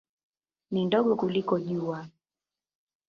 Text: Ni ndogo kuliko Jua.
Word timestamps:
Ni 0.71 0.85
ndogo 0.85 1.15
kuliko 1.15 1.59
Jua. 1.59 2.07